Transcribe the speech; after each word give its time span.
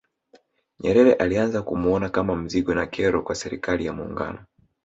Nyerere 0.79 1.13
alianza 1.13 1.61
kumuona 1.61 2.09
kama 2.09 2.35
mzigo 2.35 2.73
na 2.73 2.85
kero 2.87 3.21
kwa 3.23 3.35
Serikali 3.35 3.85
ya 3.85 3.93
Muungano 3.93 4.45